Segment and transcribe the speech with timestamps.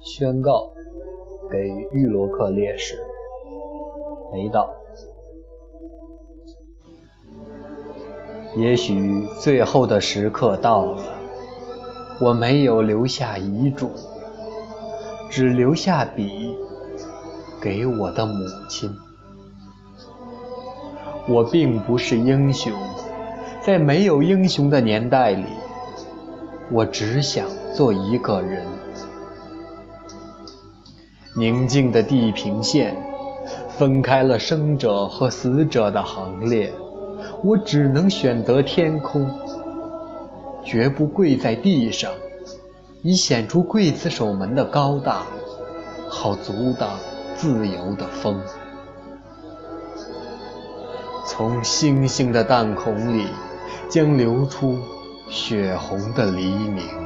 [0.00, 0.72] 宣告
[1.50, 1.58] 给
[1.92, 2.98] 玉罗克烈士，
[4.32, 4.70] 没到。
[8.56, 11.02] 也许最后的时刻到了，
[12.20, 13.90] 我没有留下遗嘱，
[15.28, 16.56] 只留下笔
[17.60, 18.34] 给我的母
[18.68, 18.90] 亲。
[21.28, 22.72] 我并不是英雄，
[23.60, 25.44] 在没有英雄的年代里，
[26.70, 28.66] 我只想做一个人。
[31.34, 32.96] 宁静的地平线
[33.68, 36.72] 分开了生者和死者的行列，
[37.44, 39.30] 我只能选择天空，
[40.64, 42.10] 绝不跪在地上，
[43.02, 45.22] 以显出刽子手们的高大，
[46.08, 46.98] 好阻挡
[47.36, 48.40] 自由的风。
[51.28, 53.26] 从星星的弹孔里，
[53.90, 54.78] 将流出
[55.28, 57.05] 血红的黎明。